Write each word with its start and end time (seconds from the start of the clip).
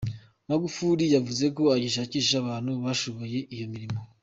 Magufuli 0.49 1.03
yavuze 1.15 1.45
ko 1.55 1.63
agishakisha 1.77 2.33
abantu 2.43 2.71
bashoboye 2.83 3.39
iyo 3.53 3.65
mirimo. 3.73 3.97